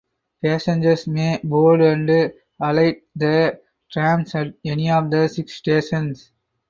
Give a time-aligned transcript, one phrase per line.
[0.43, 3.61] Passengers may board and alight the
[3.91, 6.31] trams at any of the six stations.